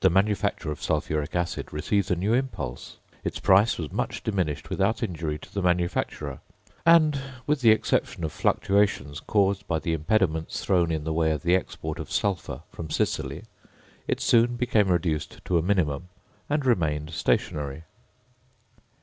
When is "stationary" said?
17.10-17.82